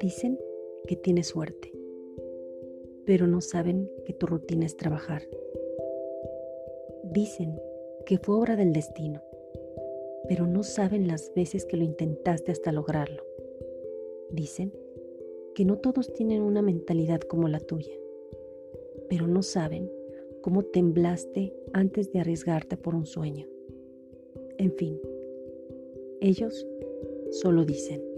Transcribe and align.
Dicen 0.00 0.38
que 0.86 0.96
tienes 0.96 1.28
suerte, 1.28 1.72
pero 3.06 3.26
no 3.26 3.40
saben 3.40 3.90
que 4.04 4.12
tu 4.12 4.26
rutina 4.26 4.66
es 4.66 4.76
trabajar. 4.76 5.22
Dicen 7.04 7.58
que 8.04 8.18
fue 8.18 8.34
obra 8.34 8.56
del 8.56 8.72
destino, 8.72 9.22
pero 10.28 10.46
no 10.46 10.62
saben 10.62 11.06
las 11.08 11.32
veces 11.34 11.64
que 11.64 11.76
lo 11.76 11.84
intentaste 11.84 12.52
hasta 12.52 12.72
lograrlo. 12.72 13.22
Dicen 14.30 14.72
que 15.54 15.64
no 15.64 15.78
todos 15.78 16.12
tienen 16.12 16.42
una 16.42 16.62
mentalidad 16.62 17.20
como 17.20 17.48
la 17.48 17.60
tuya, 17.60 17.94
pero 19.08 19.26
no 19.26 19.42
saben 19.42 19.90
cómo 20.42 20.64
temblaste 20.64 21.54
antes 21.72 22.12
de 22.12 22.20
arriesgarte 22.20 22.76
por 22.76 22.94
un 22.94 23.06
sueño. 23.06 23.53
En 24.64 24.72
fin, 24.72 24.98
ellos 26.22 26.66
solo 27.32 27.66
dicen. 27.66 28.13